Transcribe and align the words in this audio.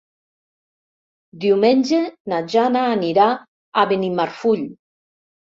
Diumenge 1.43 1.99
na 2.33 2.41
Jana 2.55 2.83
anirà 2.95 3.29
a 3.83 3.87
Benimarfull. 3.93 4.67